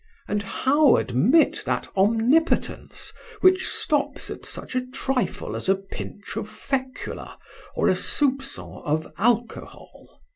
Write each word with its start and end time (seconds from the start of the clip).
And 0.27 0.41
how 0.41 0.95
admit 0.95 1.61
that 1.67 1.87
omnipotence 1.95 3.13
which 3.41 3.67
stops 3.69 4.31
at 4.31 4.47
such 4.47 4.73
a 4.75 4.81
trifle 4.83 5.55
as 5.55 5.69
a 5.69 5.75
pinch 5.75 6.37
of 6.37 6.49
fecula 6.49 7.37
or 7.75 7.87
a 7.87 7.93
soupcon 7.95 8.81
of 8.83 9.13
alcohol?" 9.19 10.21